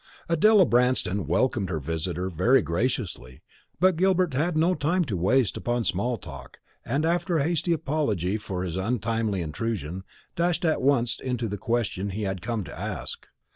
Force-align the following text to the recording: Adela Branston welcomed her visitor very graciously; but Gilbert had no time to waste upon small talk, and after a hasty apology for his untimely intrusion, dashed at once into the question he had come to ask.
Adela 0.27 0.65
Branston 0.65 1.27
welcomed 1.27 1.69
her 1.69 1.79
visitor 1.79 2.31
very 2.31 2.63
graciously; 2.63 3.43
but 3.79 3.97
Gilbert 3.97 4.33
had 4.33 4.57
no 4.57 4.73
time 4.73 5.03
to 5.05 5.15
waste 5.15 5.57
upon 5.57 5.85
small 5.85 6.17
talk, 6.17 6.57
and 6.83 7.05
after 7.05 7.37
a 7.37 7.43
hasty 7.43 7.71
apology 7.71 8.35
for 8.39 8.63
his 8.63 8.77
untimely 8.77 9.43
intrusion, 9.43 10.03
dashed 10.35 10.65
at 10.65 10.81
once 10.81 11.19
into 11.19 11.47
the 11.47 11.55
question 11.59 12.09
he 12.09 12.23
had 12.23 12.41
come 12.41 12.63
to 12.63 12.75
ask. 12.75 13.27